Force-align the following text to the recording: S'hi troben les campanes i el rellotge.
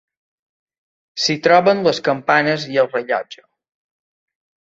S'hi 1.25 1.35
troben 1.47 1.83
les 1.89 2.01
campanes 2.09 2.65
i 2.77 2.81
el 2.85 2.91
rellotge. 2.95 3.43